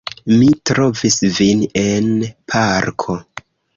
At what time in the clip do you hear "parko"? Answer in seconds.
2.55-3.19